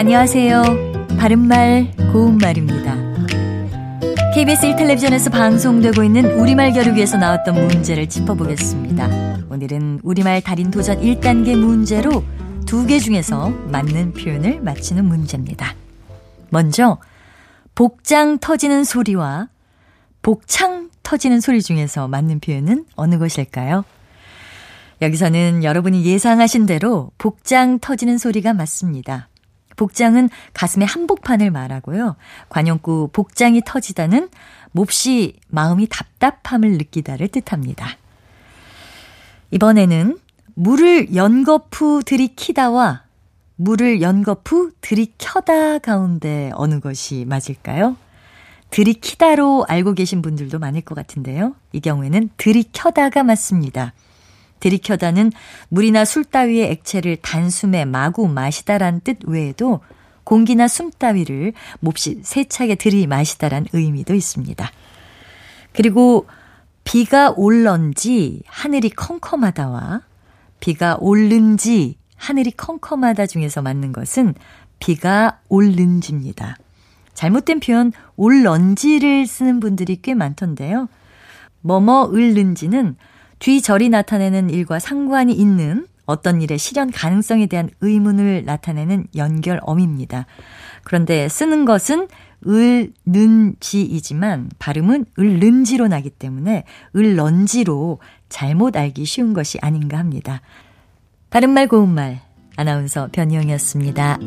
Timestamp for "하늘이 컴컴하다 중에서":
72.16-73.62